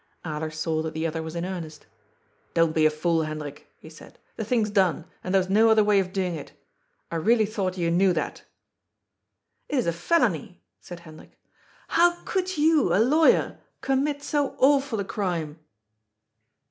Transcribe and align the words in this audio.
Alers 0.25 0.55
saw 0.55 0.81
that 0.81 0.95
the 0.95 1.05
other 1.05 1.21
was 1.21 1.35
in 1.35 1.45
earnest" 1.45 1.85
Don't 2.55 2.73
be 2.73 2.87
a 2.87 2.89
fool, 2.89 3.21
Hendrik," 3.21 3.67
he 3.79 3.87
said." 3.87 4.17
The 4.35 4.43
thing's 4.43 4.71
done, 4.71 5.05
and 5.23 5.31
there 5.31 5.39
was 5.39 5.47
no 5.47 5.69
other 5.69 5.83
way 5.83 5.99
of 5.99 6.11
doing 6.11 6.33
it. 6.33 6.53
I 7.11 7.17
really 7.17 7.45
thought 7.45 7.77
you 7.77 7.91
knew 7.91 8.11
that"" 8.13 8.41
It 9.69 9.75
is 9.77 9.85
a 9.85 9.93
felony," 9.93 10.59
said 10.79 11.01
Hendrik." 11.01 11.37
How 11.99 12.19
could 12.25 12.57
you, 12.57 12.95
a 12.95 12.97
lawyer, 12.97 13.59
commit 13.81 14.23
so 14.23 14.55
awful 14.57 14.99
a 14.99 15.05
crime 15.05 15.59